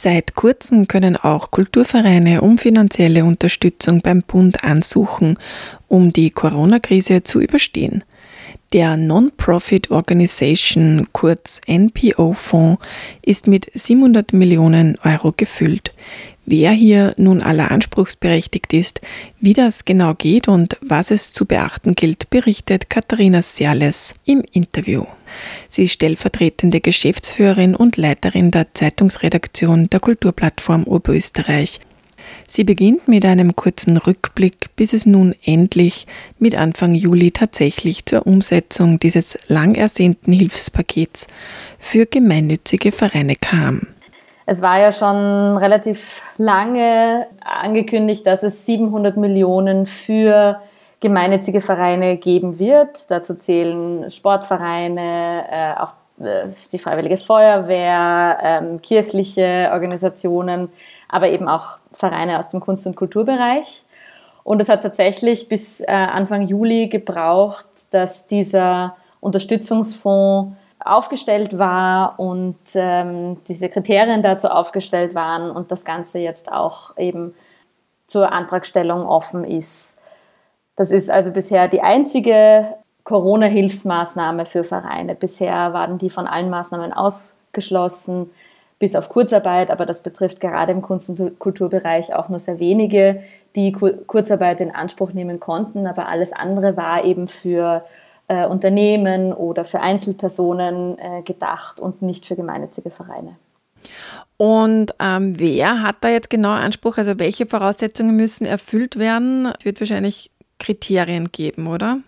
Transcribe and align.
Seit 0.00 0.36
kurzem 0.36 0.86
können 0.86 1.16
auch 1.16 1.50
Kulturvereine 1.50 2.42
um 2.42 2.56
finanzielle 2.56 3.24
Unterstützung 3.24 4.00
beim 4.00 4.22
Bund 4.22 4.62
ansuchen, 4.62 5.40
um 5.88 6.10
die 6.10 6.30
Corona-Krise 6.30 7.24
zu 7.24 7.40
überstehen. 7.40 8.04
Der 8.72 8.96
Non-Profit 8.96 9.90
Organization, 9.90 11.08
kurz 11.10 11.60
NPO-Fonds, 11.66 12.80
ist 13.22 13.48
mit 13.48 13.72
700 13.74 14.32
Millionen 14.32 14.96
Euro 15.02 15.34
gefüllt. 15.36 15.92
Wer 16.50 16.70
hier 16.70 17.12
nun 17.18 17.42
aller 17.42 17.70
anspruchsberechtigt 17.70 18.72
ist, 18.72 19.02
wie 19.38 19.52
das 19.52 19.84
genau 19.84 20.14
geht 20.14 20.48
und 20.48 20.78
was 20.80 21.10
es 21.10 21.34
zu 21.34 21.44
beachten 21.44 21.92
gilt, 21.94 22.30
berichtet 22.30 22.88
Katharina 22.88 23.42
Serles 23.42 24.14
im 24.24 24.42
Interview. 24.52 25.04
Sie 25.68 25.84
ist 25.84 25.92
stellvertretende 25.92 26.80
Geschäftsführerin 26.80 27.74
und 27.74 27.98
Leiterin 27.98 28.50
der 28.50 28.72
Zeitungsredaktion 28.72 29.90
der 29.90 30.00
Kulturplattform 30.00 30.84
Oberösterreich 30.84 31.80
Sie 32.46 32.64
beginnt 32.64 33.08
mit 33.08 33.24
einem 33.24 33.54
kurzen 33.56 33.96
Rückblick, 33.98 34.74
bis 34.76 34.92
es 34.92 35.06
nun 35.06 35.34
endlich 35.44 36.06
mit 36.38 36.54
Anfang 36.54 36.94
Juli 36.94 37.30
tatsächlich 37.30 38.06
zur 38.06 38.26
Umsetzung 38.26 38.98
dieses 38.98 39.38
lang 39.48 39.74
ersehnten 39.74 40.32
Hilfspakets 40.32 41.26
für 41.78 42.06
gemeinnützige 42.06 42.92
Vereine 42.92 43.36
kam. 43.36 43.86
Es 44.50 44.62
war 44.62 44.78
ja 44.78 44.92
schon 44.92 45.58
relativ 45.58 46.22
lange 46.38 47.26
angekündigt, 47.44 48.26
dass 48.26 48.42
es 48.42 48.64
700 48.64 49.18
Millionen 49.18 49.84
für 49.84 50.62
gemeinnützige 51.00 51.60
Vereine 51.60 52.16
geben 52.16 52.58
wird. 52.58 53.10
Dazu 53.10 53.34
zählen 53.34 54.10
Sportvereine, 54.10 55.44
äh, 55.50 55.78
auch 55.78 55.92
äh, 56.24 56.46
die 56.72 56.78
Freiwillige 56.78 57.18
Feuerwehr, 57.18 58.38
ähm, 58.42 58.80
kirchliche 58.80 59.68
Organisationen, 59.70 60.70
aber 61.10 61.28
eben 61.28 61.46
auch 61.46 61.78
Vereine 61.92 62.38
aus 62.38 62.48
dem 62.48 62.60
Kunst- 62.60 62.86
und 62.86 62.96
Kulturbereich. 62.96 63.84
Und 64.44 64.62
es 64.62 64.70
hat 64.70 64.82
tatsächlich 64.82 65.50
bis 65.50 65.82
äh, 65.82 65.88
Anfang 65.88 66.48
Juli 66.48 66.88
gebraucht, 66.88 67.66
dass 67.90 68.26
dieser 68.26 68.96
Unterstützungsfonds 69.20 70.54
aufgestellt 70.84 71.58
war 71.58 72.18
und 72.18 72.56
ähm, 72.74 73.38
diese 73.48 73.68
Kriterien 73.68 74.22
dazu 74.22 74.48
aufgestellt 74.48 75.14
waren 75.14 75.50
und 75.50 75.72
das 75.72 75.84
Ganze 75.84 76.18
jetzt 76.18 76.50
auch 76.50 76.96
eben 76.96 77.34
zur 78.06 78.32
Antragstellung 78.32 79.06
offen 79.06 79.44
ist. 79.44 79.96
Das 80.76 80.90
ist 80.90 81.10
also 81.10 81.32
bisher 81.32 81.68
die 81.68 81.82
einzige 81.82 82.76
Corona-Hilfsmaßnahme 83.04 84.46
für 84.46 84.64
Vereine. 84.64 85.14
Bisher 85.14 85.72
waren 85.72 85.98
die 85.98 86.10
von 86.10 86.26
allen 86.26 86.50
Maßnahmen 86.50 86.92
ausgeschlossen, 86.92 88.30
bis 88.78 88.94
auf 88.94 89.08
Kurzarbeit, 89.08 89.70
aber 89.70 89.86
das 89.86 90.02
betrifft 90.02 90.40
gerade 90.40 90.72
im 90.72 90.82
Kunst- 90.82 91.10
und 91.10 91.38
Kulturbereich 91.38 92.14
auch 92.14 92.28
nur 92.28 92.38
sehr 92.38 92.60
wenige, 92.60 93.22
die 93.56 93.72
Kurzarbeit 93.72 94.60
in 94.60 94.70
Anspruch 94.70 95.12
nehmen 95.12 95.40
konnten, 95.40 95.86
aber 95.86 96.06
alles 96.06 96.32
andere 96.32 96.76
war 96.76 97.04
eben 97.04 97.26
für 97.26 97.84
äh, 98.28 98.46
Unternehmen 98.46 99.32
oder 99.32 99.64
für 99.64 99.80
Einzelpersonen 99.80 100.98
äh, 100.98 101.22
gedacht 101.22 101.80
und 101.80 102.02
nicht 102.02 102.26
für 102.26 102.36
gemeinnützige 102.36 102.90
Vereine. 102.90 103.36
Und 104.36 104.94
ähm, 105.00 105.38
wer 105.38 105.82
hat 105.82 105.96
da 106.00 106.08
jetzt 106.08 106.30
genau 106.30 106.50
Anspruch? 106.50 106.98
Also 106.98 107.18
welche 107.18 107.46
Voraussetzungen 107.46 108.14
müssen 108.16 108.46
erfüllt 108.46 108.98
werden? 108.98 109.52
Es 109.58 109.64
wird 109.64 109.80
wahrscheinlich 109.80 110.30
Kriterien 110.58 111.32
geben, 111.32 111.66
oder? 111.66 111.98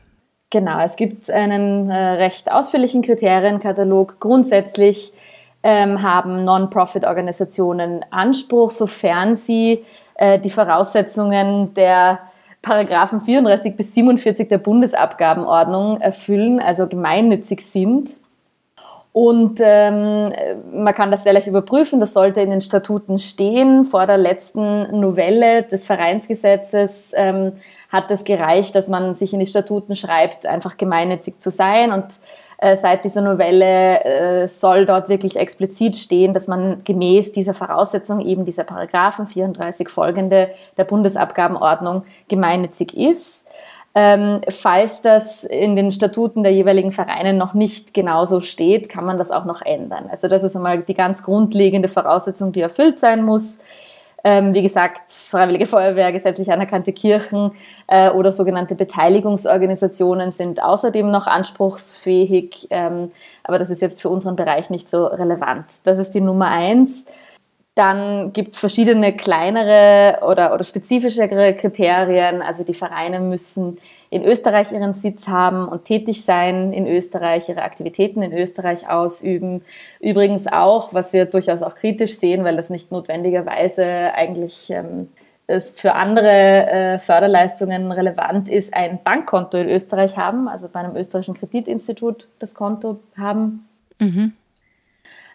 Genau, 0.50 0.80
es 0.80 0.96
gibt 0.96 1.30
einen 1.30 1.90
äh, 1.90 1.96
recht 1.96 2.50
ausführlichen 2.50 3.02
Kriterienkatalog. 3.02 4.20
Grundsätzlich 4.20 5.12
ähm, 5.62 6.02
haben 6.02 6.42
Non-Profit-Organisationen 6.42 8.04
Anspruch, 8.10 8.70
sofern 8.70 9.34
sie 9.34 9.84
äh, 10.14 10.38
die 10.38 10.50
Voraussetzungen 10.50 11.74
der 11.74 12.18
Paragraphen 12.62 13.20
34 13.20 13.76
bis 13.76 13.94
47 13.94 14.48
der 14.48 14.58
Bundesabgabenordnung 14.58 16.00
erfüllen, 16.00 16.60
also 16.60 16.86
gemeinnützig 16.86 17.64
sind. 17.64 18.16
Und 19.12 19.58
ähm, 19.60 20.32
man 20.72 20.94
kann 20.94 21.10
das 21.10 21.24
sehr 21.24 21.32
leicht 21.32 21.48
überprüfen, 21.48 21.98
das 21.98 22.12
sollte 22.12 22.42
in 22.42 22.50
den 22.50 22.60
Statuten 22.60 23.18
stehen. 23.18 23.84
Vor 23.84 24.06
der 24.06 24.18
letzten 24.18 25.00
Novelle 25.00 25.64
des 25.64 25.86
Vereinsgesetzes 25.86 27.12
ähm, 27.14 27.52
hat 27.88 28.10
es 28.10 28.22
gereicht, 28.22 28.74
dass 28.76 28.88
man 28.88 29.16
sich 29.16 29.32
in 29.32 29.40
die 29.40 29.46
Statuten 29.46 29.96
schreibt, 29.96 30.46
einfach 30.46 30.76
gemeinnützig 30.76 31.38
zu 31.40 31.50
sein. 31.50 31.90
Und 31.90 32.04
äh, 32.60 32.76
seit 32.76 33.04
dieser 33.04 33.22
Novelle 33.22 34.04
äh, 34.04 34.48
soll 34.48 34.84
dort 34.84 35.08
wirklich 35.08 35.36
explizit 35.36 35.96
stehen, 35.96 36.34
dass 36.34 36.46
man 36.46 36.84
gemäß 36.84 37.32
dieser 37.32 37.54
Voraussetzung, 37.54 38.20
eben 38.20 38.44
dieser 38.44 38.64
Paragraphen 38.64 39.26
34 39.26 39.88
folgende 39.88 40.50
der 40.76 40.84
Bundesabgabenordnung 40.84 42.02
gemeinnützig 42.28 42.96
ist. 42.96 43.46
Ähm, 43.94 44.42
falls 44.48 45.02
das 45.02 45.42
in 45.42 45.74
den 45.74 45.90
Statuten 45.90 46.42
der 46.42 46.52
jeweiligen 46.52 46.92
Vereine 46.92 47.32
noch 47.32 47.54
nicht 47.54 47.92
genauso 47.94 48.40
steht, 48.40 48.88
kann 48.88 49.04
man 49.04 49.18
das 49.18 49.30
auch 49.30 49.46
noch 49.46 49.62
ändern. 49.62 50.08
Also 50.10 50.28
das 50.28 50.44
ist 50.44 50.54
einmal 50.54 50.82
die 50.82 50.94
ganz 50.94 51.22
grundlegende 51.22 51.88
Voraussetzung, 51.88 52.52
die 52.52 52.60
erfüllt 52.60 52.98
sein 52.98 53.24
muss. 53.24 53.58
Ähm, 54.22 54.52
wie 54.52 54.62
gesagt, 54.62 55.10
Freiwillige 55.10 55.66
Feuerwehr, 55.66 56.12
gesetzlich 56.12 56.52
anerkannte 56.52 56.92
Kirchen 56.92 57.52
äh, 57.86 58.10
oder 58.10 58.32
sogenannte 58.32 58.74
Beteiligungsorganisationen 58.74 60.32
sind 60.32 60.62
außerdem 60.62 61.10
noch 61.10 61.26
anspruchsfähig, 61.26 62.66
ähm, 62.70 63.10
aber 63.44 63.58
das 63.58 63.70
ist 63.70 63.80
jetzt 63.80 64.02
für 64.02 64.10
unseren 64.10 64.36
Bereich 64.36 64.68
nicht 64.68 64.90
so 64.90 65.06
relevant. 65.06 65.66
Das 65.84 65.98
ist 65.98 66.14
die 66.14 66.20
Nummer 66.20 66.48
eins. 66.48 67.06
Dann 67.74 68.32
gibt 68.32 68.52
es 68.52 68.58
verschiedene 68.58 69.16
kleinere 69.16 70.18
oder, 70.22 70.52
oder 70.52 70.64
spezifischere 70.64 71.54
Kriterien. 71.54 72.42
Also 72.42 72.64
die 72.64 72.74
Vereine 72.74 73.20
müssen 73.20 73.78
in 74.10 74.24
Österreich 74.24 74.72
ihren 74.72 74.92
Sitz 74.92 75.28
haben 75.28 75.68
und 75.68 75.84
tätig 75.84 76.24
sein 76.24 76.72
in 76.72 76.86
Österreich, 76.88 77.48
ihre 77.48 77.62
Aktivitäten 77.62 78.22
in 78.22 78.32
Österreich 78.32 78.88
ausüben. 78.90 79.62
Übrigens 80.00 80.48
auch, 80.48 80.92
was 80.92 81.12
wir 81.12 81.26
durchaus 81.26 81.62
auch 81.62 81.76
kritisch 81.76 82.18
sehen, 82.18 82.42
weil 82.42 82.56
das 82.56 82.70
nicht 82.70 82.90
notwendigerweise 82.90 84.12
eigentlich 84.12 84.68
ähm, 84.70 85.08
für 85.58 85.94
andere 85.94 86.28
äh, 86.28 86.98
Förderleistungen 86.98 87.92
relevant 87.92 88.48
ist, 88.48 88.74
ein 88.74 88.98
Bankkonto 89.02 89.58
in 89.58 89.68
Österreich 89.68 90.16
haben, 90.16 90.48
also 90.48 90.68
bei 90.68 90.80
einem 90.80 90.96
österreichischen 90.96 91.34
Kreditinstitut 91.34 92.28
das 92.40 92.54
Konto 92.54 92.98
haben. 93.16 93.68
Mhm. 93.98 94.32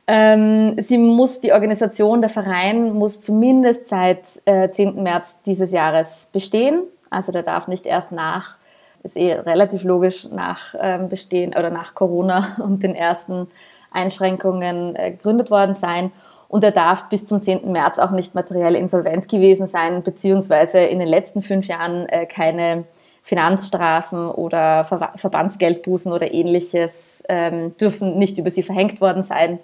Ähm, 0.08 0.76
sie 0.80 0.98
muss, 0.98 1.40
die 1.40 1.54
Organisation, 1.54 2.22
der 2.22 2.30
Verein 2.30 2.94
muss 2.94 3.22
zumindest 3.22 3.88
seit 3.88 4.42
äh, 4.46 4.70
10. 4.70 5.02
März 5.02 5.38
dieses 5.46 5.72
Jahres 5.72 6.30
bestehen. 6.32 6.84
Also 7.10 7.32
der 7.32 7.44
darf 7.44 7.68
nicht 7.68 7.86
erst 7.86 8.12
nach 8.12 8.60
ist 9.06 9.16
eh 9.16 9.34
relativ 9.34 9.84
logisch 9.84 10.30
nach 10.32 10.74
ähm, 10.80 11.10
Bestehen 11.10 11.52
oder 11.52 11.70
nach 11.70 11.96
Corona 11.96 12.58
und 12.64 12.84
den 12.84 12.96
ersten 12.96 13.48
Einschränkungen 13.92 14.96
äh, 14.96 15.12
gegründet 15.12 15.52
worden 15.52 15.74
sein. 15.74 16.12
Und 16.48 16.64
er 16.64 16.72
darf 16.72 17.10
bis 17.10 17.26
zum 17.26 17.42
10. 17.42 17.72
März 17.72 18.00
auch 18.00 18.12
nicht 18.12 18.36
materiell 18.36 18.76
insolvent 18.76 19.28
gewesen 19.28 19.68
sein, 19.68 20.04
beziehungsweise 20.04 20.80
in 20.80 21.00
den 21.00 21.08
letzten 21.08 21.42
fünf 21.42 21.68
Jahren 21.68 22.08
äh, 22.10 22.26
keine 22.26 22.86
Finanzstrafen 23.24 24.30
oder 24.30 24.86
Ver 24.86 25.12
Verbandsgeldbußen 25.16 26.12
oder 26.14 26.32
ähnliches 26.32 27.24
ähm, 27.28 27.76
dürfen 27.78 28.20
nicht 28.20 28.38
über 28.38 28.52
sie 28.52 28.62
verhängt 28.62 29.02
worden 29.02 29.24
sein. 29.24 29.60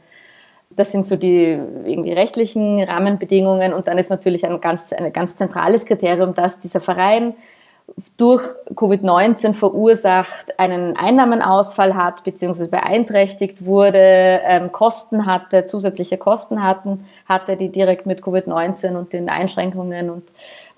Das 0.71 0.91
sind 0.91 1.05
so 1.05 1.15
die 1.15 1.59
irgendwie 1.85 2.13
rechtlichen 2.13 2.81
Rahmenbedingungen. 2.81 3.73
Und 3.73 3.87
dann 3.87 3.97
ist 3.97 4.09
natürlich 4.09 4.45
ein 4.45 4.59
ganz, 4.61 4.91
ein 4.93 5.13
ganz 5.13 5.35
zentrales 5.35 5.85
Kriterium, 5.85 6.33
dass 6.33 6.59
dieser 6.59 6.79
Verein 6.79 7.35
durch 8.17 8.43
Covid-19 8.75 9.53
verursacht 9.53 10.59
einen 10.59 10.95
Einnahmenausfall 10.95 11.95
hat, 11.95 12.23
beziehungsweise 12.23 12.69
beeinträchtigt 12.69 13.65
wurde, 13.65 13.99
ähm, 13.99 14.71
Kosten 14.71 15.25
hatte, 15.25 15.65
zusätzliche 15.65 16.17
Kosten 16.17 16.63
hatten, 16.63 17.05
hatte, 17.27 17.57
die 17.57 17.69
direkt 17.69 18.05
mit 18.05 18.21
Covid-19 18.21 18.95
und 18.95 19.13
den 19.13 19.29
Einschränkungen 19.29 20.09
und 20.09 20.23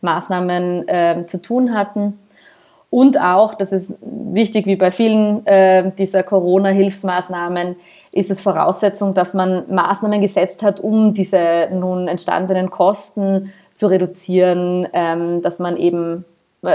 Maßnahmen 0.02 0.86
ähm, 0.88 1.28
zu 1.28 1.42
tun 1.42 1.74
hatten. 1.74 2.20
Und 2.90 3.20
auch, 3.20 3.56
das 3.56 3.72
ist 3.72 3.94
wichtig 4.02 4.68
wie 4.68 4.76
bei 4.76 4.92
vielen 4.92 5.46
äh, 5.48 5.92
dieser 5.98 6.24
Corona-Hilfsmaßnahmen, 6.24 7.76
ist 8.12 8.30
es 8.30 8.42
Voraussetzung, 8.42 9.16
dass 9.16 9.34
man 9.34 9.64
Maßnahmen 9.74 10.22
gesetzt 10.22 10.62
hat, 10.62 10.80
um 10.80 11.16
diese 11.16 11.70
nun 11.72 12.08
entstandenen 12.08 12.70
Kosten 12.70 13.52
zu 13.74 13.88
reduzieren, 13.88 14.88
ähm, 14.94 15.42
dass 15.42 15.58
man 15.58 15.78
eben 15.78 16.26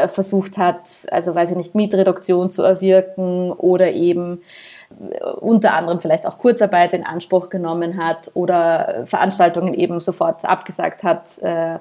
versucht 0.08 0.58
hat, 0.58 0.82
also 1.10 1.34
weiß 1.34 1.52
ich 1.52 1.56
nicht, 1.56 1.74
Mietreduktion 1.74 2.50
zu 2.50 2.62
erwirken 2.62 3.52
oder 3.52 3.92
eben 3.92 4.42
äh, 4.90 5.24
unter 5.24 5.74
anderem 5.74 6.00
vielleicht 6.00 6.26
auch 6.26 6.38
Kurzarbeit 6.38 6.92
in 6.92 7.06
Anspruch 7.06 7.48
genommen 7.48 8.02
hat 8.02 8.30
oder 8.34 9.02
Veranstaltungen 9.04 9.74
eben 9.74 10.00
sofort 10.00 10.44
abgesagt 10.44 11.04
hat, 11.04 11.38
äh, 11.38 11.78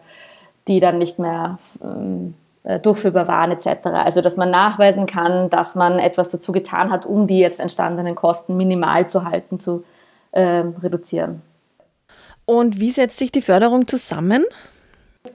die 0.68 0.80
dann 0.80 0.98
nicht 0.98 1.20
mehr 1.20 1.60
ähm, 1.84 2.34
durchführbar 2.82 3.30
waren 3.30 3.52
etc. 3.52 3.86
Also 3.86 4.20
dass 4.20 4.36
man 4.36 4.52
nachweisen 4.52 5.06
kann, 5.06 5.50
dass 5.50 5.76
man 5.76 6.00
etwas 6.00 6.32
dazu 6.32 6.52
getan 6.52 6.92
hat, 6.92 7.06
um 7.06 7.26
die 7.26 7.40
jetzt 7.40 7.62
entstandenen 7.62 8.16
Kosten 8.16 8.58
minimal 8.58 9.08
zu 9.08 9.24
halten, 9.24 9.60
zu 9.60 9.86
äh, 10.32 10.64
reduzieren. 10.82 11.42
Und 12.46 12.80
wie 12.80 12.92
setzt 12.92 13.18
sich 13.18 13.32
die 13.32 13.42
Förderung 13.42 13.88
zusammen? 13.88 14.46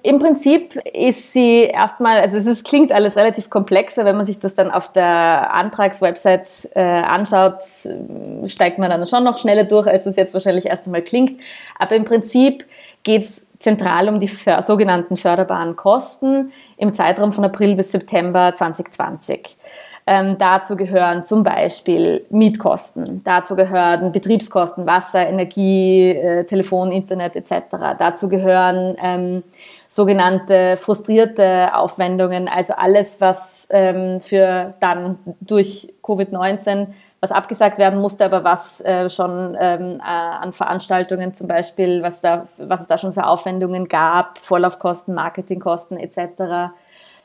Im 0.03 0.19
Prinzip 0.19 0.77
ist 0.93 1.33
sie 1.33 1.63
erstmal, 1.63 2.21
also 2.21 2.37
es 2.37 2.47
ist, 2.47 2.65
klingt 2.65 2.93
alles 2.93 3.17
relativ 3.17 3.51
komplexer, 3.51 4.05
wenn 4.05 4.17
man 4.17 4.27
sich 4.27 4.39
das 4.39 4.55
dann 4.55 4.71
auf 4.71 4.93
der 4.93 5.53
Antragswebsite 5.53 6.71
äh, 6.75 6.81
anschaut, 6.81 7.63
steigt 8.47 8.79
man 8.79 8.91
dann 8.91 9.07
schon 9.07 9.25
noch 9.25 9.39
schneller 9.39 9.65
durch, 9.65 9.87
als 9.87 10.07
es 10.07 10.17
jetzt 10.17 10.35
wahrscheinlich 10.35 10.67
erst 10.67 10.87
einmal 10.87 11.03
klingt. 11.03 11.41
Aber 11.79 11.97
im 11.97 12.05
Prinzip 12.05 12.67
geht 13.03 13.23
es 13.23 13.47
zentral 13.59 14.09
um 14.09 14.19
die 14.19 14.31
sogenannten 14.61 15.17
förderbaren 15.17 15.77
Kosten 15.77 16.53
im 16.77 16.95
Zeitraum 16.95 17.33
von 17.33 17.45
April 17.45 17.77
bis 17.77 17.93
September 17.93 18.55
2020. 18.55 19.57
Ähm, 20.05 20.37
dazu 20.37 20.77
gehören 20.77 21.23
zum 21.23 21.45
Beispiel 21.45 22.27
Mietkosten, 22.29 23.23
dazu 23.23 23.55
gehören 23.55 24.11
Betriebskosten, 24.11 24.85
Wasser, 24.85 25.29
Energie, 25.29 26.11
äh, 26.11 26.45
Telefon, 26.45 26.91
Internet 26.91 27.37
etc. 27.37 27.53
Dazu 27.99 28.29
gehören 28.29 28.97
ähm, 29.01 29.45
sogenannte 29.87 30.77
frustrierte 30.77 31.77
Aufwendungen, 31.77 32.49
also 32.49 32.75
alles, 32.75 33.21
was 33.21 33.69
ähm, 33.71 34.21
für 34.21 34.75
dann 34.81 35.19
durch 35.41 35.93
Covid-19 36.03 36.89
was 37.21 37.31
abgesagt 37.31 37.79
werden 37.79 38.01
musste, 38.01 38.25
aber 38.25 38.43
was 38.43 38.81
äh, 38.81 39.09
schon 39.09 39.57
ähm, 39.61 39.99
äh, 40.01 40.03
an 40.03 40.53
Veranstaltungen 40.53 41.33
zum 41.35 41.47
Beispiel, 41.47 42.03
was, 42.03 42.21
da, 42.21 42.49
was 42.59 42.81
es 42.81 42.87
da 42.89 42.99
schon 42.99 43.15
für 43.15 43.27
Aufwendungen 43.27 43.87
gab, 43.87 44.39
Vorlaufkosten, 44.39 45.15
Marketingkosten 45.15 45.97
etc., 45.99 46.73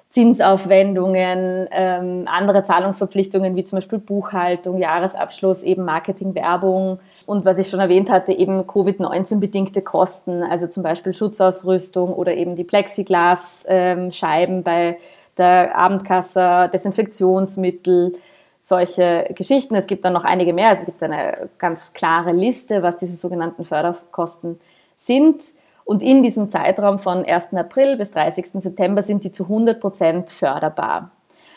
Zinsaufwendungen, 0.09 1.67
ähm, 1.69 2.27
andere 2.27 2.63
Zahlungsverpflichtungen 2.63 3.55
wie 3.55 3.65
zum 3.65 3.77
Beispiel 3.77 3.99
Buchhaltung, 3.99 4.77
Jahresabschluss, 4.77 5.63
eben 5.63 5.83
Marketing, 5.83 6.33
Werbung 6.33 6.99
und 7.25 7.43
was 7.43 7.57
ich 7.57 7.67
schon 7.67 7.81
erwähnt 7.81 8.09
hatte, 8.09 8.31
eben 8.31 8.65
Covid-19-bedingte 8.65 9.81
Kosten, 9.81 10.43
also 10.43 10.67
zum 10.67 10.83
Beispiel 10.83 11.13
Schutzausrüstung 11.13 12.13
oder 12.13 12.35
eben 12.35 12.55
die 12.55 12.63
Plexiglasscheiben 12.63 14.55
ähm, 14.57 14.63
bei 14.63 14.97
der 15.37 15.75
Abendkasse, 15.77 16.69
Desinfektionsmittel, 16.73 18.13
solche 18.61 19.29
Geschichten. 19.35 19.75
Es 19.75 19.87
gibt 19.87 20.05
dann 20.05 20.13
noch 20.13 20.25
einige 20.25 20.53
mehr. 20.53 20.69
Also 20.69 20.81
es 20.81 20.85
gibt 20.87 21.03
eine 21.03 21.49
ganz 21.57 21.93
klare 21.93 22.31
Liste, 22.31 22.81
was 22.81 22.97
diese 22.97 23.15
sogenannten 23.15 23.63
Förderkosten 23.65 24.59
sind. 24.95 25.41
Und 25.87 26.03
in 26.03 26.21
diesem 26.21 26.49
Zeitraum 26.49 26.99
von 26.99 27.23
1. 27.23 27.53
April 27.53 27.95
bis 27.95 28.11
30. 28.11 28.61
September 28.61 29.01
sind 29.01 29.23
die 29.23 29.31
zu 29.31 29.43
100 29.43 29.79
Prozent 29.79 30.29
förderbar. 30.29 31.11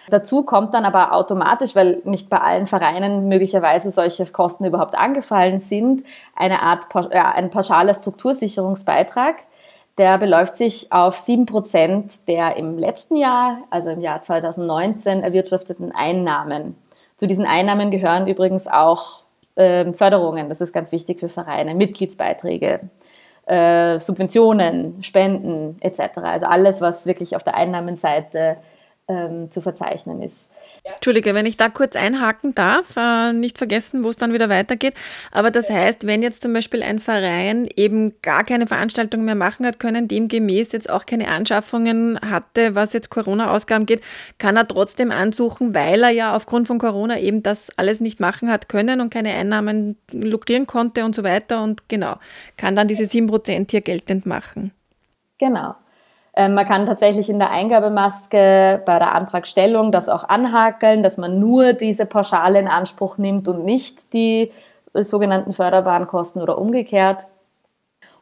Dazu 0.09 0.45
kommt 0.45 0.73
dann 0.73 0.85
aber 0.85 1.13
automatisch, 1.13 1.75
weil 1.75 2.01
nicht 2.05 2.31
bei 2.31 2.41
allen 2.41 2.69
Vereinen 2.69 3.27
möglicherweise 3.27 3.91
solche 3.91 4.25
Kosten 4.27 4.65
überhaupt 4.65 4.97
angefallen 4.97 5.59
sind, 5.59 6.05
eine 6.37 6.63
Art, 6.63 6.87
ja, 7.13 7.33
ein 7.33 7.51
pauschaler 7.51 7.93
Struktursicherungsbeitrag. 7.93 9.35
Der 9.99 10.17
beläuft 10.17 10.57
sich 10.57 10.93
auf 10.93 11.17
7 11.17 11.47
Prozent 11.47 12.29
der 12.29 12.57
im 12.57 12.79
letzten 12.79 13.17
Jahr, 13.17 13.59
also 13.69 13.91
im 13.91 14.01
Jahr 14.01 14.23
2019, 14.23 15.25
erwirtschafteten 15.25 15.91
Einnahmen. 15.91 16.77
Zu 17.17 17.27
diesen 17.27 17.47
Einnahmen 17.47 17.91
gehören 17.91 18.29
übrigens 18.29 18.69
auch 18.69 19.25
äh, 19.57 19.93
Förderungen, 19.93 20.49
das 20.49 20.61
ist 20.61 20.73
ganz 20.73 20.93
wichtig 20.93 21.19
für 21.19 21.29
Vereine, 21.29 21.75
Mitgliedsbeiträge, 21.75 22.89
äh, 23.51 23.99
Subventionen, 23.99 25.03
Spenden 25.03 25.77
etc. 25.81 26.19
Also 26.23 26.47
alles, 26.47 26.81
was 26.81 27.05
wirklich 27.07 27.35
auf 27.35 27.43
der 27.43 27.55
Einnahmenseite 27.55 28.57
ähm, 29.11 29.51
zu 29.51 29.61
verzeichnen 29.61 30.23
ist. 30.23 30.51
Entschuldige, 30.85 31.35
wenn 31.35 31.45
ich 31.45 31.57
da 31.57 31.69
kurz 31.69 31.97
einhaken 31.97 32.55
darf, 32.55 32.97
äh, 32.97 33.33
nicht 33.33 33.59
vergessen, 33.59 34.05
wo 34.05 34.11
es 34.11 34.17
dann 34.17 34.33
wieder 34.33 34.49
weitergeht. 34.49 34.95
Aber 35.33 35.51
das 35.51 35.69
heißt, 35.69 36.07
wenn 36.07 36.23
jetzt 36.23 36.43
zum 36.43 36.53
Beispiel 36.53 36.83
ein 36.83 37.01
Verein 37.01 37.69
eben 37.77 38.15
gar 38.23 38.45
keine 38.45 38.67
Veranstaltungen 38.67 39.25
mehr 39.25 39.35
machen 39.35 39.67
hat 39.67 39.79
können, 39.81 40.09
demgemäß 40.09 40.73
jetzt 40.73 40.89
auch 40.89 41.07
keine 41.07 41.29
Anschaffungen 41.29 42.19
hatte, 42.21 42.75
was 42.75 42.93
jetzt 42.93 43.11
Corona-Ausgaben 43.11 43.85
geht, 43.85 44.03
kann 44.39 44.57
er 44.57 44.67
trotzdem 44.67 45.11
ansuchen, 45.11 45.75
weil 45.75 46.03
er 46.03 46.11
ja 46.11 46.37
aufgrund 46.37 46.69
von 46.69 46.79
Corona 46.79 47.19
eben 47.19 47.43
das 47.43 47.77
alles 47.77 48.01
nicht 48.01 48.21
machen 48.21 48.51
hat 48.51 48.69
können 48.69 49.01
und 49.01 49.11
keine 49.11 49.35
Einnahmen 49.35 49.97
lukrieren 50.13 50.67
konnte 50.67 51.05
und 51.05 51.15
so 51.15 51.25
weiter. 51.25 51.63
Und 51.63 51.89
genau, 51.89 52.17
kann 52.57 52.77
dann 52.77 52.89
diese 52.89 53.05
7% 53.05 53.71
hier 53.71 53.81
geltend 53.81 54.25
machen. 54.25 54.73
Genau. 55.39 55.75
Ähm, 56.35 56.55
man 56.55 56.67
kann 56.67 56.87
tatsächlich 56.87 57.29
in 57.29 57.39
der 57.39 57.51
Eingabemaske 57.51 58.83
bei 58.85 58.99
der 58.99 59.15
Antragstellung 59.15 59.93
das 59.93 60.09
auch 60.09 60.29
anhakeln, 60.29 61.03
dass 61.03 61.17
man 61.17 61.41
nur 61.41 61.73
diese 61.73 62.07
Pauschale 62.07 62.59
in 62.59 62.69
Anspruch 62.69 63.19
nimmt 63.19 63.49
und 63.49 63.65
nicht 63.65 64.13
die 64.13 64.53
sogenannten 64.95 65.53
förderbaren 65.53 66.07
Kosten 66.07 66.41
oder 66.41 66.59
umgekehrt. 66.59 67.27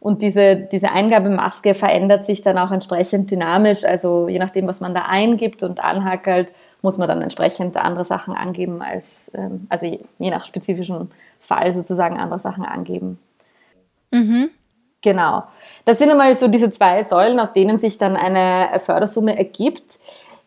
Und 0.01 0.23
diese, 0.23 0.57
diese 0.57 0.93
Eingabemaske 0.93 1.75
verändert 1.75 2.25
sich 2.25 2.43
dann 2.43 2.59
auch 2.59 2.71
entsprechend 2.71 3.31
dynamisch. 3.31 3.85
Also 3.85 4.29
je 4.29 4.39
nachdem, 4.39 4.67
was 4.69 4.81
man 4.81 4.95
da 4.95 5.03
eingibt 5.03 5.63
und 5.63 5.83
anhakelt, 5.83 6.55
muss 6.83 6.99
man 6.99 7.09
dann 7.09 7.21
entsprechend 7.21 7.77
andere 7.77 8.05
Sachen 8.05 8.35
angeben 8.35 8.81
als, 8.81 9.33
ähm, 9.35 9.67
also 9.69 9.87
je, 9.87 10.01
je 10.19 10.31
nach 10.31 10.47
spezifischem 10.47 11.11
Fall 11.41 11.73
sozusagen 11.73 12.19
andere 12.19 12.39
Sachen 12.39 12.65
angeben. 12.65 13.19
Mhm. 14.13 14.51
Genau. 15.03 15.45
Das 15.85 15.99
sind 15.99 16.11
einmal 16.11 16.35
so 16.35 16.49
diese 16.49 16.71
zwei 16.71 17.05
Säulen, 17.05 17.39
aus 17.39 17.53
denen 17.53 17.79
sich 17.79 17.99
dann 17.99 18.17
eine 18.17 18.79
Fördersumme 18.81 19.39
ergibt. 19.39 19.99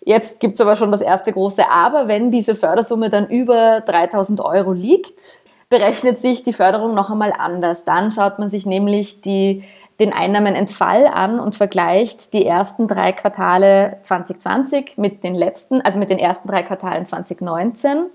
Jetzt 0.03 0.39
gibt 0.39 0.55
es 0.55 0.61
aber 0.61 0.75
schon 0.75 0.91
das 0.91 1.01
erste 1.01 1.31
große 1.31 1.69
Aber. 1.69 2.07
Wenn 2.07 2.31
diese 2.31 2.55
Fördersumme 2.55 3.09
dann 3.09 3.27
über 3.29 3.81
3000 3.81 4.41
Euro 4.41 4.73
liegt, 4.73 5.21
berechnet 5.69 6.17
sich 6.17 6.43
die 6.43 6.53
Förderung 6.53 6.95
noch 6.95 7.11
einmal 7.11 7.33
anders. 7.37 7.85
Dann 7.85 8.11
schaut 8.11 8.39
man 8.39 8.49
sich 8.49 8.65
nämlich 8.65 9.21
die, 9.21 9.63
den 9.99 10.11
Einnahmenentfall 10.11 11.07
an 11.07 11.39
und 11.39 11.55
vergleicht 11.55 12.33
die 12.33 12.45
ersten 12.45 12.87
drei 12.87 13.13
Quartale 13.13 13.99
2020 14.01 14.97
mit 14.97 15.23
den 15.23 15.35
letzten, 15.35 15.81
also 15.81 15.97
mit 15.97 16.09
den 16.09 16.19
ersten 16.19 16.47
drei 16.49 16.63
Quartalen 16.63 17.05
2019 17.05 18.07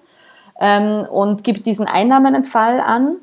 ähm, 0.61 1.07
und 1.11 1.45
gibt 1.45 1.65
diesen 1.65 1.87
Einnahmenentfall 1.87 2.81
an. 2.81 3.17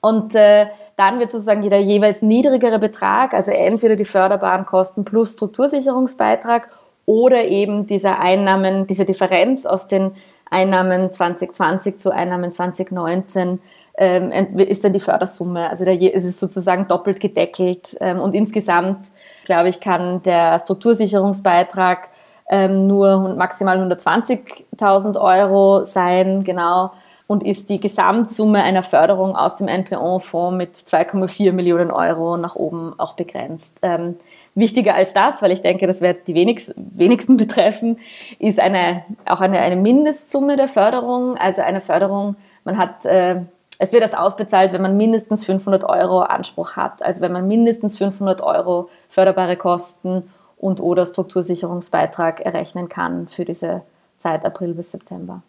Und 0.00 0.34
äh, 0.36 0.68
dann 0.98 1.20
wird 1.20 1.30
sozusagen 1.30 1.62
der 1.62 1.80
jeweils 1.80 2.22
niedrigere 2.22 2.80
Betrag, 2.80 3.32
also 3.32 3.52
entweder 3.52 3.94
die 3.94 4.04
förderbaren 4.04 4.66
Kosten 4.66 5.04
plus 5.04 5.34
Struktursicherungsbeitrag 5.34 6.68
oder 7.06 7.44
eben 7.44 7.86
diese 7.86 8.18
Einnahmen, 8.18 8.88
diese 8.88 9.04
Differenz 9.04 9.64
aus 9.64 9.86
den 9.86 10.10
Einnahmen 10.50 11.12
2020 11.12 11.98
zu 12.00 12.10
Einnahmen 12.10 12.50
2019 12.50 13.60
ähm, 13.96 14.32
ist 14.58 14.82
dann 14.82 14.92
die 14.92 15.00
Fördersumme. 15.00 15.70
Also 15.70 15.84
da 15.84 15.92
ist 15.92 16.24
es 16.24 16.40
sozusagen 16.40 16.88
doppelt 16.88 17.20
gedeckelt. 17.20 17.96
Ähm, 18.00 18.18
und 18.20 18.34
insgesamt, 18.34 19.06
glaube 19.44 19.68
ich, 19.68 19.80
kann 19.80 20.22
der 20.22 20.58
Struktursicherungsbeitrag 20.58 22.10
ähm, 22.50 22.88
nur 22.88 23.36
maximal 23.36 23.78
120.000 23.78 25.20
Euro 25.20 25.84
sein, 25.84 26.42
genau 26.42 26.90
und 27.28 27.44
ist 27.44 27.68
die 27.68 27.78
Gesamtsumme 27.78 28.62
einer 28.62 28.82
Förderung 28.82 29.36
aus 29.36 29.54
dem 29.56 29.68
NPO-Fonds 29.68 30.56
mit 30.56 30.74
2,4 30.74 31.52
Millionen 31.52 31.90
Euro 31.90 32.38
nach 32.38 32.56
oben 32.56 32.98
auch 32.98 33.12
begrenzt. 33.12 33.80
Ähm, 33.82 34.16
wichtiger 34.54 34.94
als 34.94 35.12
das, 35.12 35.42
weil 35.42 35.52
ich 35.52 35.60
denke, 35.60 35.86
das 35.86 36.00
wird 36.00 36.26
die 36.26 36.34
wenigsten, 36.34 37.36
betreffen, 37.36 37.98
ist 38.38 38.58
eine, 38.58 39.04
auch 39.26 39.42
eine, 39.42 39.58
eine 39.60 39.76
Mindestsumme 39.76 40.56
der 40.56 40.68
Förderung. 40.68 41.36
Also 41.36 41.60
eine 41.60 41.82
Förderung, 41.82 42.36
man 42.64 42.78
hat, 42.78 43.04
äh, 43.04 43.42
es 43.78 43.92
wird 43.92 44.02
das 44.02 44.14
ausbezahlt, 44.14 44.72
wenn 44.72 44.82
man 44.82 44.96
mindestens 44.96 45.44
500 45.44 45.84
Euro 45.84 46.20
Anspruch 46.20 46.76
hat. 46.76 47.02
Also 47.02 47.20
wenn 47.20 47.32
man 47.32 47.46
mindestens 47.46 47.98
500 47.98 48.40
Euro 48.40 48.88
förderbare 49.10 49.56
Kosten 49.56 50.24
und 50.56 50.80
oder 50.80 51.04
Struktursicherungsbeitrag 51.04 52.40
errechnen 52.40 52.88
kann 52.88 53.28
für 53.28 53.44
diese 53.44 53.82
Zeit 54.16 54.46
April 54.46 54.72
bis 54.72 54.92
September. 54.92 55.42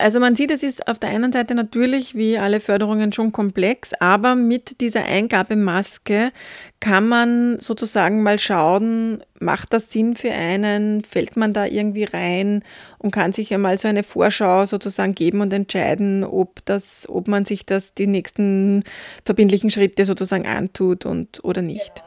Also 0.00 0.20
man 0.20 0.36
sieht, 0.36 0.52
es 0.52 0.62
ist 0.62 0.86
auf 0.86 1.00
der 1.00 1.10
einen 1.10 1.32
Seite 1.32 1.56
natürlich 1.56 2.14
wie 2.14 2.38
alle 2.38 2.60
Förderungen 2.60 3.12
schon 3.12 3.32
komplex, 3.32 3.92
aber 3.98 4.36
mit 4.36 4.80
dieser 4.80 5.04
Eingabemaske 5.04 6.30
kann 6.78 7.08
man 7.08 7.58
sozusagen 7.58 8.22
mal 8.22 8.38
schauen, 8.38 9.24
macht 9.40 9.72
das 9.72 9.90
Sinn 9.90 10.14
für 10.14 10.30
einen, 10.30 11.00
fällt 11.00 11.36
man 11.36 11.52
da 11.52 11.66
irgendwie 11.66 12.04
rein 12.04 12.62
und 12.98 13.10
kann 13.10 13.32
sich 13.32 13.52
einmal 13.52 13.76
so 13.78 13.88
eine 13.88 14.04
Vorschau 14.04 14.66
sozusagen 14.66 15.16
geben 15.16 15.40
und 15.40 15.52
entscheiden, 15.52 16.22
ob 16.22 16.64
das, 16.64 17.08
ob 17.08 17.26
man 17.26 17.44
sich 17.44 17.66
das 17.66 17.92
die 17.92 18.06
nächsten 18.06 18.84
verbindlichen 19.24 19.70
Schritte 19.70 20.04
sozusagen 20.04 20.46
antut 20.46 21.06
und 21.06 21.42
oder 21.42 21.62
nicht. 21.62 22.04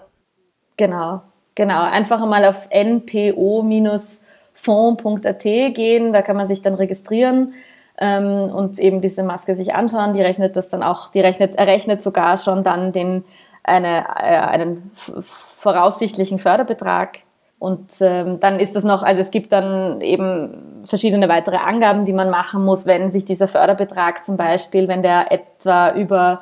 Genau, 0.77 1.23
genau. 1.55 1.83
Einfach 1.83 2.25
mal 2.25 2.45
auf 2.45 2.69
npo-fonds.at 2.71 5.43
gehen, 5.43 6.13
da 6.13 6.21
kann 6.21 6.37
man 6.37 6.47
sich 6.47 6.61
dann 6.61 6.75
registrieren 6.75 7.53
ähm, 7.97 8.51
und 8.53 8.79
eben 8.79 9.01
diese 9.01 9.23
Maske 9.23 9.55
sich 9.55 9.73
anschauen. 9.73 10.13
Die 10.13 10.21
rechnet 10.21 10.57
das 10.57 10.69
dann 10.69 10.83
auch, 10.83 11.11
die 11.11 11.21
rechnet, 11.21 11.55
errechnet 11.55 12.01
sogar 12.01 12.37
schon 12.37 12.63
dann 12.63 12.91
den, 12.91 13.23
eine, 13.63 14.05
äh, 14.19 14.37
einen 14.37 14.91
voraussichtlichen 14.93 16.39
Förderbetrag. 16.39 17.19
Und 17.59 17.91
ähm, 18.01 18.39
dann 18.39 18.59
ist 18.59 18.75
das 18.75 18.83
noch, 18.83 19.03
also 19.03 19.21
es 19.21 19.29
gibt 19.29 19.51
dann 19.51 20.01
eben 20.01 20.81
verschiedene 20.83 21.29
weitere 21.29 21.57
Angaben, 21.57 22.05
die 22.05 22.13
man 22.13 22.31
machen 22.31 22.65
muss, 22.65 22.87
wenn 22.87 23.11
sich 23.11 23.23
dieser 23.23 23.47
Förderbetrag 23.47 24.25
zum 24.25 24.35
Beispiel, 24.35 24.87
wenn 24.87 25.03
der 25.03 25.31
etwa 25.31 25.93
über 25.93 26.41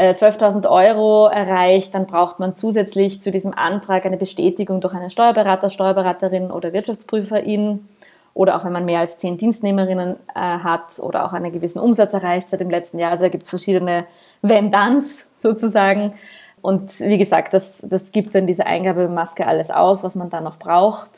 12.000 0.00 0.70
Euro 0.70 1.26
erreicht, 1.26 1.94
dann 1.94 2.06
braucht 2.06 2.38
man 2.38 2.56
zusätzlich 2.56 3.20
zu 3.20 3.30
diesem 3.30 3.52
Antrag 3.52 4.06
eine 4.06 4.16
Bestätigung 4.16 4.80
durch 4.80 4.94
einen 4.94 5.10
Steuerberater, 5.10 5.68
Steuerberaterin 5.68 6.50
oder 6.50 6.72
Wirtschaftsprüferin 6.72 7.86
oder 8.34 8.56
auch 8.56 8.64
wenn 8.64 8.72
man 8.72 8.84
mehr 8.84 9.00
als 9.00 9.18
zehn 9.18 9.36
Dienstnehmerinnen 9.36 10.16
äh, 10.34 10.40
hat 10.40 10.98
oder 11.00 11.24
auch 11.24 11.32
einen 11.32 11.52
gewissen 11.52 11.80
Umsatz 11.80 12.12
erreicht 12.12 12.50
seit 12.50 12.60
dem 12.60 12.70
letzten 12.70 12.98
Jahr. 12.98 13.10
Also 13.10 13.24
da 13.24 13.28
gibt 13.28 13.44
es 13.44 13.50
verschiedene 13.50 14.06
Wenn-Danns 14.42 15.28
sozusagen. 15.36 16.14
Und 16.62 17.00
wie 17.00 17.18
gesagt, 17.18 17.54
das, 17.54 17.84
das 17.86 18.12
gibt 18.12 18.34
dann 18.34 18.46
diese 18.46 18.66
Eingabemaske 18.66 19.46
alles 19.46 19.70
aus, 19.70 20.04
was 20.04 20.14
man 20.14 20.30
da 20.30 20.40
noch 20.40 20.58
braucht. 20.58 21.10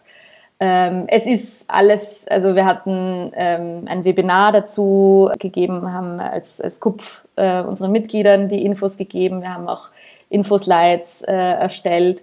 Ähm, 0.61 1.07
es 1.09 1.27
ist 1.27 1.65
alles, 1.67 2.29
also 2.29 2.55
wir 2.55 2.65
hatten 2.65 3.33
ähm, 3.35 3.83
ein 3.87 4.05
Webinar 4.05 4.53
dazu 4.53 5.29
gegeben, 5.41 5.93
haben 5.93 6.21
als, 6.21 6.61
als 6.61 6.79
KUPF 6.79 7.25
äh, 7.35 7.63
unseren 7.63 7.91
Mitgliedern 7.91 8.49
die 8.49 8.65
Infos 8.65 8.97
gegeben. 8.97 9.43
Wir 9.43 9.53
haben 9.53 9.69
auch 9.69 9.91
Infoslides 10.29 11.23
äh, 11.23 11.33
erstellt. 11.33 12.23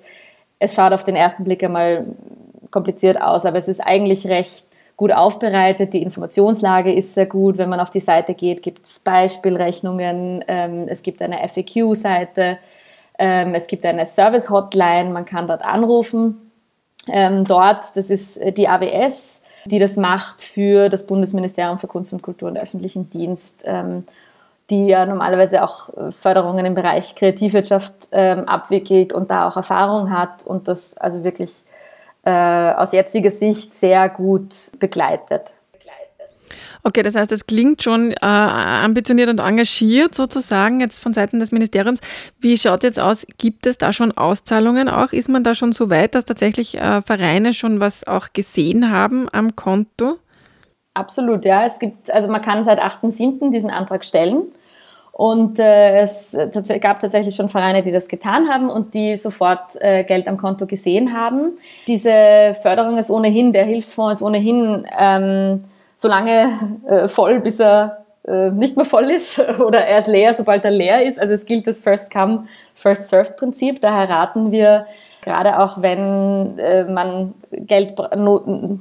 Es 0.58 0.74
schaut 0.74 0.94
auf 0.94 1.04
den 1.04 1.18
ersten 1.18 1.44
Blick 1.44 1.62
einmal 1.66 2.06
kompliziert 2.72 3.22
aus, 3.22 3.46
aber 3.46 3.58
es 3.58 3.68
ist 3.68 3.82
eigentlich 3.82 4.28
recht 4.28 4.69
gut 5.00 5.14
aufbereitet. 5.14 5.94
Die 5.94 6.04
Informationslage 6.04 6.94
ist 6.94 7.14
sehr 7.14 7.26
gut. 7.26 7.58
Wenn 7.58 7.70
man 7.70 7.80
auf 7.80 7.90
die 7.90 8.02
Seite 8.02 8.34
geht, 8.34 8.62
gibt 8.62 8.86
es 8.86 9.00
Beispielrechnungen. 9.00 10.44
Ähm, 10.46 10.88
es 10.90 11.04
gibt 11.04 11.22
eine 11.22 11.40
FAQ-Seite. 11.48 12.58
Ähm, 13.18 13.56
es 13.56 13.68
gibt 13.68 13.86
eine 13.86 14.06
Service-Hotline. 14.06 15.10
Man 15.10 15.26
kann 15.26 15.48
dort 15.48 15.64
anrufen 15.64 16.50
ähm, 17.08 17.46
dort, 17.46 17.96
das 17.96 18.10
ist 18.10 18.40
die 18.58 18.68
AWS, 18.68 19.42
die 19.66 19.80
das 19.80 19.96
macht 19.96 20.42
für 20.42 20.90
das 20.90 21.06
Bundesministerium 21.06 21.80
für 21.80 21.88
Kunst 21.88 22.14
und 22.14 22.22
Kultur 22.22 22.50
und 22.50 22.62
öffentlichen 22.62 23.10
Dienst, 23.10 23.64
ähm, 23.66 24.04
die 24.70 24.88
ja 24.88 25.06
normalerweise 25.06 25.64
auch 25.64 25.90
äh, 25.96 26.12
Förderungen 26.12 26.66
im 26.66 26.74
Bereich 26.76 27.16
Kreativwirtschaft 27.16 27.94
ähm, 28.12 28.48
abwickelt 28.48 29.14
und 29.14 29.32
da 29.32 29.48
auch 29.48 29.58
Erfahrung 29.58 30.12
hat 30.12 30.46
und 30.46 30.68
das 30.68 30.98
also 30.98 31.24
wirklich 31.24 31.64
äh, 32.24 32.32
aus 32.32 32.92
jetziger 32.92 33.32
Sicht 33.32 33.74
sehr 33.74 34.10
gut 34.10 34.54
begleitet. 34.80 35.54
Okay, 36.84 37.04
das 37.04 37.16
heißt, 37.16 37.32
es 37.34 37.46
klingt 37.46 37.84
schon 37.84 38.14
äh, 38.14 38.26
ambitioniert 38.26 39.30
und 39.30 39.40
engagiert 39.40 40.16
sozusagen 40.16 40.80
jetzt 40.80 41.00
von 41.00 41.14
Seiten 41.14 41.40
des 41.40 41.52
Ministeriums. 41.52 42.00
Wie 42.40 42.58
schaut 42.58 42.84
es 42.84 42.90
jetzt 42.90 43.00
aus? 43.00 43.28
Gibt 43.38 43.66
es 43.66 43.78
da 43.78 43.92
schon 43.92 44.14
Auszahlungen 44.14 44.88
auch? 44.88 45.12
Ist 45.12 45.28
man 45.28 45.44
da 45.44 45.56
schon 45.56 45.74
so 45.74 45.90
weit, 45.90 46.16
dass 46.16 46.24
tatsächlich 46.24 46.78
äh, 46.78 47.02
Vereine 47.02 47.54
schon 47.54 47.82
was 47.82 48.08
auch 48.08 48.30
gesehen 48.32 48.92
haben 48.92 49.28
am 49.32 49.58
Konto? 49.58 50.20
Absolut, 50.94 51.44
ja. 51.44 51.66
Es 51.66 51.80
gibt, 51.80 52.12
also 52.12 52.30
man 52.30 52.42
kann 52.42 52.64
seit 52.64 52.80
8.7. 52.82 53.52
diesen 53.52 53.70
Antrag 53.70 54.06
stellen. 54.06 54.44
Und 55.20 55.60
äh, 55.60 55.98
es 55.98 56.34
gab 56.80 57.02
tatsächlich 57.02 57.36
schon 57.36 57.50
Vereine, 57.50 57.84
die 57.84 57.92
das 57.92 58.08
getan 58.08 58.48
haben 58.48 58.70
und 58.70 58.94
die 58.94 59.18
sofort 59.18 59.76
äh, 59.82 60.06
Geld 60.06 60.30
am 60.30 60.38
Konto 60.38 60.66
gesehen 60.66 61.12
haben. 61.14 61.58
Diese 61.88 62.56
Förderung 62.62 62.96
ist 62.96 63.12
ohnehin, 63.12 63.52
der 63.52 63.66
Hilfsfonds 63.66 64.22
ist 64.22 64.26
ohnehin 64.26 64.88
ähm, 64.98 65.66
so 65.94 66.08
lange 66.08 66.78
äh, 66.88 67.10
voll, 67.10 67.42
bis 67.42 67.60
er 67.60 68.06
äh, 68.26 68.50
nicht 68.52 68.78
mehr 68.78 68.86
voll 68.86 69.12
ist 69.12 69.40
oder 69.60 69.86
er 69.86 70.00
ist 70.00 70.08
leer, 70.08 70.34
sobald 70.34 70.64
er 70.64 70.72
leer 70.72 71.04
ist. 71.04 71.20
Also 71.20 71.34
es 71.34 71.46
gilt 71.46 71.68
das 71.68 71.82
First 71.82 72.14
Come, 72.14 72.46
First 72.74 73.10
Served 73.10 73.36
Prinzip. 73.36 73.82
Daher 73.82 74.10
raten 74.10 74.54
wir, 74.54 74.86
gerade 75.22 75.60
auch 75.60 75.82
wenn 75.82 76.58
äh, 76.60 76.86
man 76.86 77.34
Geld 77.52 77.94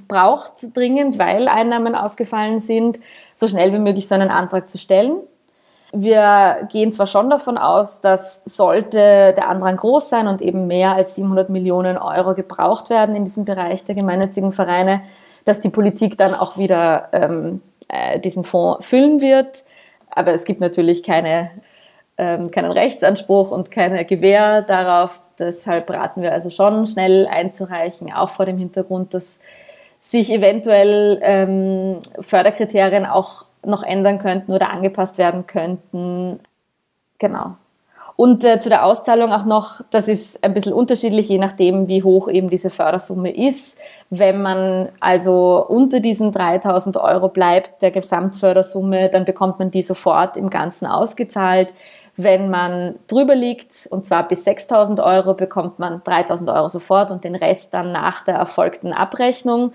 braucht 0.07 0.77
dringend, 0.77 1.19
weil 1.19 1.49
Einnahmen 1.49 1.97
ausgefallen 1.97 2.61
sind, 2.61 3.01
so 3.35 3.49
schnell 3.49 3.73
wie 3.73 3.81
möglich 3.81 4.07
so 4.07 4.15
einen 4.15 4.31
Antrag 4.31 4.71
zu 4.71 4.79
stellen. 4.79 5.17
Wir 5.93 6.69
gehen 6.71 6.93
zwar 6.93 7.07
schon 7.07 7.31
davon 7.31 7.57
aus, 7.57 8.01
dass 8.01 8.43
sollte 8.45 9.33
der 9.33 9.49
Andrang 9.49 9.79
groß 9.79 10.11
sein 10.11 10.29
und 10.29 10.43
eben 10.43 10.67
mehr 10.67 10.95
als 10.95 11.15
700 11.15 11.49
Millionen 11.49 11.97
Euro 11.97 12.35
gebraucht 12.35 12.91
werden 12.91 13.17
in 13.17 13.25
diesem 13.25 13.47
Bereich 13.47 13.85
der 13.85 13.95
gemeinnützigen 13.95 14.53
Vereine, 14.53 15.01
dass 15.47 15.61
die 15.61 15.71
Politik 15.71 16.19
dann 16.19 16.35
auch 16.35 16.59
wieder 16.59 17.09
ähm, 17.13 17.63
äh, 17.89 18.21
diesen 18.21 18.45
Fonds 18.45 18.85
füllen 18.85 19.23
wird. 19.23 19.65
Aber 20.11 20.35
es 20.35 20.45
gibt 20.45 20.61
natürlich 20.61 21.03
keine, 21.03 21.51
ähm, 22.19 22.51
keinen 22.51 22.73
Rechtsanspruch 22.73 23.51
und 23.51 23.71
keine 23.71 24.05
Gewähr 24.05 24.61
darauf. 24.61 25.23
Deshalb 25.39 25.89
raten 25.89 26.21
wir 26.21 26.33
also 26.33 26.51
schon, 26.51 26.87
schnell 26.87 27.27
einzureichen, 27.27 28.13
auch 28.13 28.29
vor 28.29 28.45
dem 28.45 28.59
Hintergrund, 28.59 29.15
dass 29.15 29.39
sich 30.01 30.31
eventuell 30.31 31.19
ähm, 31.23 32.01
Förderkriterien 32.21 33.07
auch 33.07 33.48
noch 33.65 33.83
ändern 33.83 34.19
könnten 34.19 34.53
oder 34.53 34.71
angepasst 34.71 35.19
werden 35.19 35.47
könnten. 35.47 36.41
Genau. 37.19 37.57
Und 38.21 38.43
äh, 38.43 38.59
zu 38.59 38.69
der 38.69 38.85
Auszahlung 38.85 39.31
auch 39.31 39.45
noch, 39.45 39.81
das 39.93 40.09
ist 40.09 40.43
ein 40.43 40.53
bisschen 40.53 40.73
unterschiedlich, 40.73 41.29
je 41.29 41.39
nachdem, 41.39 41.87
wie 41.87 42.03
hoch 42.03 42.29
eben 42.29 42.51
diese 42.51 42.69
Fördersumme 42.69 43.33
ist. 43.33 43.79
Wenn 44.11 44.43
man 44.43 44.89
also 44.99 45.65
unter 45.69 46.01
diesen 46.01 46.33
3000 46.33 46.97
Euro 46.97 47.29
bleibt, 47.29 47.81
der 47.81 47.93
Gesamtfördersumme, 47.93 49.09
dann 49.09 49.25
bekommt 49.25 49.61
man 49.61 49.71
die 49.71 49.83
sofort 49.83 50.37
im 50.37 50.51
Ganzen 50.51 50.87
ausgezahlt. 50.87 51.73
Wenn 52.17 52.51
man 52.51 52.97
drüber 53.07 53.37
liegt, 53.37 53.87
und 53.91 54.05
zwar 54.05 54.27
bis 54.27 54.43
6000 54.43 54.99
Euro, 54.99 55.35
bekommt 55.35 55.79
man 55.79 56.03
3000 56.03 56.51
Euro 56.51 56.69
sofort 56.69 57.13
und 57.13 57.23
den 57.23 57.37
Rest 57.37 57.73
dann 57.73 57.93
nach 57.93 58.25
der 58.25 58.35
erfolgten 58.35 58.93
Abrechnung. 58.93 59.71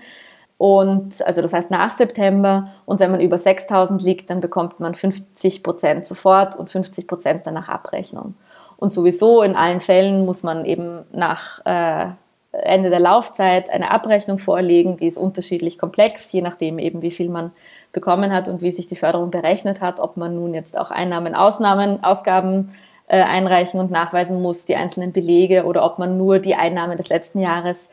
Und 0.64 1.22
also 1.26 1.42
das 1.42 1.52
heißt 1.52 1.70
nach 1.70 1.90
September. 1.90 2.68
Und 2.86 2.98
wenn 2.98 3.10
man 3.10 3.20
über 3.20 3.36
6000 3.36 4.00
liegt, 4.00 4.30
dann 4.30 4.40
bekommt 4.40 4.80
man 4.80 4.94
50 4.94 5.62
Prozent 5.62 6.06
sofort 6.06 6.56
und 6.56 6.70
50 6.70 7.06
Prozent 7.06 7.46
dann 7.46 7.52
nach 7.52 7.68
Abrechnung. 7.68 8.34
Und 8.78 8.90
sowieso 8.90 9.42
in 9.42 9.56
allen 9.56 9.82
Fällen 9.82 10.24
muss 10.24 10.42
man 10.42 10.64
eben 10.64 11.00
nach 11.12 11.60
äh, 11.66 12.06
Ende 12.52 12.88
der 12.88 13.00
Laufzeit 13.00 13.68
eine 13.68 13.90
Abrechnung 13.90 14.38
vorlegen. 14.38 14.96
Die 14.96 15.06
ist 15.06 15.18
unterschiedlich 15.18 15.78
komplex, 15.78 16.32
je 16.32 16.40
nachdem 16.40 16.78
eben, 16.78 17.02
wie 17.02 17.10
viel 17.10 17.28
man 17.28 17.52
bekommen 17.92 18.32
hat 18.32 18.48
und 18.48 18.62
wie 18.62 18.72
sich 18.72 18.86
die 18.86 18.96
Förderung 18.96 19.30
berechnet 19.30 19.82
hat, 19.82 20.00
ob 20.00 20.16
man 20.16 20.34
nun 20.34 20.54
jetzt 20.54 20.78
auch 20.78 20.90
Einnahmen, 20.90 21.34
Ausnahmen, 21.34 22.02
Ausgaben 22.02 22.74
äh, 23.06 23.20
einreichen 23.20 23.80
und 23.80 23.90
nachweisen 23.90 24.40
muss, 24.40 24.64
die 24.64 24.76
einzelnen 24.76 25.12
Belege, 25.12 25.66
oder 25.66 25.84
ob 25.84 25.98
man 25.98 26.16
nur 26.16 26.38
die 26.38 26.54
Einnahmen 26.54 26.96
des 26.96 27.10
letzten 27.10 27.40
Jahres 27.40 27.90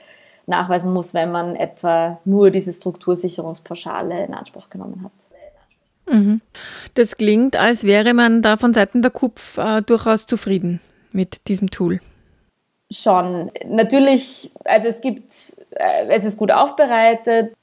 nachweisen 0.48 0.92
muss, 0.94 1.14
wenn 1.14 1.32
man 1.32 1.56
etwa 1.56 2.20
nur 2.26 2.52
diese 2.52 2.74
Struktursicherungspauschale 2.74 4.26
in 4.26 4.34
Anspruch 4.34 4.70
genommen 4.70 5.04
hat. 5.04 5.12
Mhm. 6.12 6.42
Das 6.96 7.18
klingt, 7.18 7.56
als 7.56 7.84
wäre 7.84 8.14
man 8.14 8.42
da 8.42 8.58
von 8.58 8.74
Seiten 8.74 9.02
der 9.02 9.12
KUPF 9.12 9.58
äh, 9.58 9.82
durchaus 9.82 10.26
zufrieden 10.26 10.82
mit 11.12 11.48
diesem 11.48 11.70
Tool. 11.70 12.00
Schon. 12.92 13.52
Natürlich, 13.68 14.52
also 14.66 14.88
es 14.90 15.02
gibt, 15.02 15.32
äh, 15.72 16.08
es 16.10 16.26
ist 16.26 16.38
gut 16.38 16.52
aufbereitet. 16.52 17.54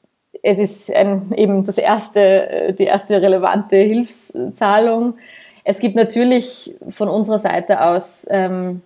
Es 0.43 0.59
ist 0.59 0.95
ein, 0.95 1.33
eben 1.33 1.65
das 1.65 1.79
erste, 1.79 2.49
äh, 2.49 2.73
die 2.73 2.85
erste 2.85 3.21
relevante 3.21 3.77
Hilfszahlung. 3.77 5.19
Es 5.65 5.81
gibt 5.81 5.97
natürlich 5.97 6.75
von 6.89 7.09
unserer 7.09 7.39
Seite 7.39 7.83
aus 7.83 8.27
ähm, 8.31 8.83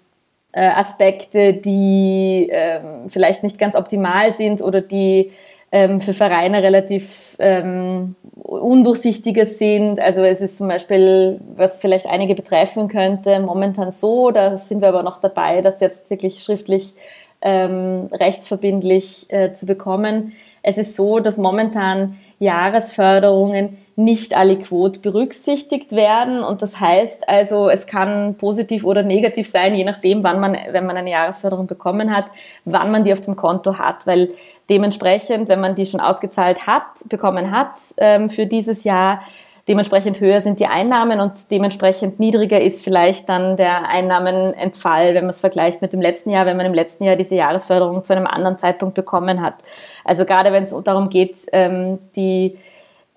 äh, 0.52 0.68
Aspekte, 0.68 1.54
die 1.54 2.48
ähm, 2.50 3.08
vielleicht 3.08 3.42
nicht 3.42 3.58
ganz 3.58 3.74
optimal 3.74 4.30
sind 4.30 4.62
oder 4.62 4.80
die 4.80 5.32
ähm, 5.72 6.02
für 6.02 6.12
Vereine 6.12 6.62
relativ 6.62 7.36
ähm, 7.38 8.14
undurchsichtiger 8.34 9.46
sind. 9.46 9.98
Also 9.98 10.22
es 10.22 10.42
ist 10.42 10.58
zum 10.58 10.68
Beispiel, 10.68 11.40
was 11.56 11.78
vielleicht 11.78 12.06
einige 12.06 12.34
betreffen 12.34 12.88
könnte, 12.88 13.40
momentan 13.40 13.90
so, 13.90 14.30
da 14.30 14.58
sind 14.58 14.82
wir 14.82 14.88
aber 14.88 15.02
noch 15.02 15.18
dabei, 15.18 15.62
das 15.62 15.80
jetzt 15.80 16.10
wirklich 16.10 16.42
schriftlich 16.42 16.92
ähm, 17.40 18.08
rechtsverbindlich 18.12 19.26
äh, 19.30 19.54
zu 19.54 19.64
bekommen. 19.64 20.34
Es 20.62 20.78
ist 20.78 20.94
so, 20.94 21.18
dass 21.18 21.38
momentan 21.38 22.18
Jahresförderungen 22.38 23.78
nicht 23.96 24.34
aliquot 24.34 25.02
berücksichtigt 25.02 25.92
werden. 25.92 26.42
Und 26.42 26.62
das 26.62 26.80
heißt 26.80 27.28
also, 27.28 27.68
es 27.68 27.86
kann 27.86 28.36
positiv 28.36 28.84
oder 28.84 29.02
negativ 29.02 29.48
sein, 29.48 29.74
je 29.74 29.84
nachdem, 29.84 30.24
wann 30.24 30.40
man, 30.40 30.56
wenn 30.70 30.86
man 30.86 30.96
eine 30.96 31.10
Jahresförderung 31.10 31.66
bekommen 31.66 32.14
hat, 32.14 32.26
wann 32.64 32.90
man 32.90 33.04
die 33.04 33.12
auf 33.12 33.20
dem 33.20 33.36
Konto 33.36 33.78
hat. 33.78 34.06
Weil 34.06 34.30
dementsprechend, 34.70 35.48
wenn 35.48 35.60
man 35.60 35.74
die 35.74 35.86
schon 35.86 36.00
ausgezahlt 36.00 36.66
hat, 36.66 37.08
bekommen 37.08 37.50
hat 37.50 37.78
ähm, 37.98 38.30
für 38.30 38.46
dieses 38.46 38.84
Jahr, 38.84 39.20
dementsprechend 39.68 40.20
höher 40.20 40.40
sind 40.40 40.58
die 40.58 40.66
Einnahmen 40.66 41.20
und 41.20 41.50
dementsprechend 41.50 42.18
niedriger 42.18 42.60
ist 42.60 42.82
vielleicht 42.82 43.28
dann 43.28 43.56
der 43.56 43.88
Einnahmenentfall, 43.88 45.14
wenn 45.14 45.24
man 45.24 45.30
es 45.30 45.40
vergleicht 45.40 45.82
mit 45.82 45.92
dem 45.92 46.00
letzten 46.00 46.30
Jahr, 46.30 46.46
wenn 46.46 46.56
man 46.56 46.66
im 46.66 46.74
letzten 46.74 47.04
Jahr 47.04 47.16
diese 47.16 47.36
Jahresförderung 47.36 48.02
zu 48.02 48.12
einem 48.12 48.26
anderen 48.26 48.58
Zeitpunkt 48.58 48.94
bekommen 48.94 49.40
hat. 49.40 49.56
Also 50.04 50.24
gerade 50.24 50.50
wenn 50.52 50.64
es 50.64 50.74
darum 50.82 51.10
geht, 51.10 51.36
ähm, 51.52 51.98
die 52.16 52.58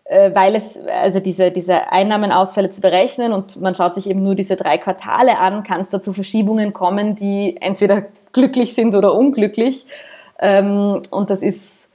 weil 0.10 0.56
es, 0.56 0.78
also 0.88 1.20
diese, 1.20 1.52
diese 1.52 1.92
Einnahmenausfälle 1.92 2.70
zu 2.70 2.82
berechnen 2.82 3.34
und 3.34 3.60
man 3.60 3.74
schaut 3.74 3.96
sich 3.96 4.10
eben 4.10 4.22
nur 4.22 4.36
diese 4.36 4.56
drei 4.56 4.78
Quartale 4.78 5.40
an, 5.40 5.64
kann 5.64 5.82
es 5.82 5.90
da 5.90 6.02
zu 6.02 6.14
Verschiebungen 6.14 6.74
kommen, 6.74 7.16
die 7.16 7.58
entweder 7.60 8.06
glücklich 8.32 8.76
sind 8.76 8.96
oder 8.96 9.16
unglücklich. 9.16 9.86
Ähm, 10.40 11.02
und 11.10 11.30
das 11.30 11.42
ist 11.42 11.90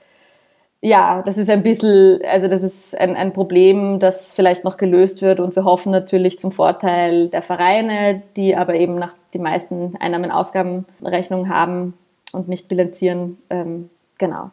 ja, 0.83 1.23
das 1.23 1.37
ist 1.37 1.51
ein 1.51 1.63
bisschen, 1.63 2.21
also 2.25 2.49
das 2.49 2.63
ist 2.63 2.99
ein, 2.99 3.15
ein 3.15 3.33
Problem, 3.35 3.99
das 3.99 4.33
vielleicht 4.33 4.65
noch 4.65 4.79
gelöst 4.79 5.21
wird 5.21 5.39
und 5.39 5.55
wir 5.55 5.65
hoffen 5.65 5.93
natürlich 5.93 6.39
zum 6.39 6.53
Vorteil 6.53 7.29
der 7.29 7.43
Vereine, 7.43 8.23
die 8.37 8.57
aber 8.57 8.75
eben 8.75 8.95
nach 8.95 9.15
die 9.35 9.39
meisten 9.39 9.97
Einnahmen-Ausgabenrechnungen 10.01 11.51
haben 11.51 11.95
und 12.33 12.49
nicht 12.49 12.69
bilanzieren. 12.69 13.37
Ähm, 13.51 13.91
genau. 14.17 14.51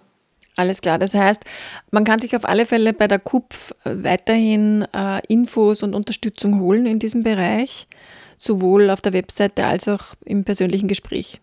Alles 0.57 0.81
klar. 0.81 0.97
Das 0.97 1.13
heißt, 1.13 1.45
man 1.91 2.03
kann 2.03 2.19
sich 2.19 2.35
auf 2.35 2.43
alle 2.43 2.65
Fälle 2.65 2.91
bei 2.91 3.07
der 3.07 3.19
KUPF 3.19 3.75
weiterhin 3.83 4.85
äh, 4.93 5.21
Infos 5.27 5.83
und 5.83 5.93
Unterstützung 5.93 6.59
holen 6.59 6.87
in 6.87 6.97
diesem 6.97 7.23
Bereich, 7.23 7.87
sowohl 8.37 8.89
auf 8.89 8.99
der 8.99 9.13
Webseite 9.13 9.65
als 9.65 9.87
auch 9.87 10.15
im 10.25 10.43
persönlichen 10.43 10.87
Gespräch. 10.87 11.39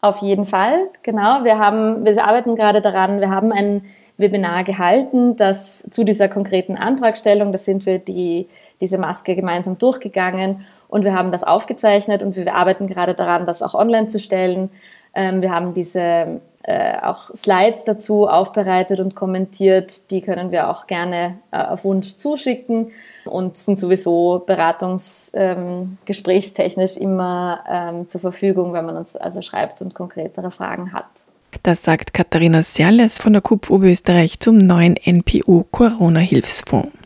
Auf 0.00 0.22
jeden 0.22 0.44
Fall, 0.44 0.88
genau. 1.02 1.42
Wir 1.42 1.58
haben, 1.58 2.04
wir 2.04 2.24
arbeiten 2.24 2.54
gerade 2.54 2.80
daran. 2.80 3.20
Wir 3.20 3.30
haben 3.30 3.50
ein 3.50 3.82
Webinar 4.18 4.64
gehalten, 4.64 5.36
das 5.36 5.88
zu 5.90 6.04
dieser 6.04 6.28
konkreten 6.28 6.76
Antragstellung, 6.76 7.52
da 7.52 7.58
sind 7.58 7.86
wir 7.86 7.98
die, 8.00 8.48
diese 8.80 8.98
Maske 8.98 9.36
gemeinsam 9.36 9.78
durchgegangen 9.78 10.66
und 10.88 11.04
wir 11.04 11.14
haben 11.14 11.30
das 11.30 11.44
aufgezeichnet 11.44 12.22
und 12.24 12.34
wir 12.34 12.54
arbeiten 12.54 12.88
gerade 12.88 13.14
daran, 13.14 13.46
das 13.46 13.62
auch 13.62 13.74
online 13.74 14.08
zu 14.08 14.18
stellen. 14.18 14.70
Ähm, 15.18 15.42
wir 15.42 15.50
haben 15.50 15.74
diese 15.74 16.40
äh, 16.62 16.96
auch 17.02 17.34
Slides 17.34 17.82
dazu 17.82 18.28
aufbereitet 18.28 19.00
und 19.00 19.16
kommentiert. 19.16 20.12
Die 20.12 20.20
können 20.20 20.52
wir 20.52 20.70
auch 20.70 20.86
gerne 20.86 21.40
äh, 21.50 21.60
auf 21.60 21.82
Wunsch 21.82 22.14
zuschicken 22.14 22.92
und 23.24 23.56
sind 23.56 23.80
sowieso 23.80 24.44
beratungsgesprächstechnisch 24.46 26.98
ähm, 26.98 27.02
immer 27.02 27.64
ähm, 27.68 28.06
zur 28.06 28.20
Verfügung, 28.20 28.72
wenn 28.74 28.86
man 28.86 28.96
uns 28.96 29.16
also 29.16 29.42
schreibt 29.42 29.82
und 29.82 29.92
konkretere 29.92 30.52
Fragen 30.52 30.92
hat. 30.92 31.06
Das 31.64 31.82
sagt 31.82 32.14
Katharina 32.14 32.62
Serles 32.62 33.18
von 33.18 33.32
der 33.32 33.42
KUPF 33.42 33.70
Oberösterreich 33.70 34.38
zum 34.38 34.58
neuen 34.58 34.94
NPO 35.04 35.66
Corona-Hilfsfonds. 35.72 36.92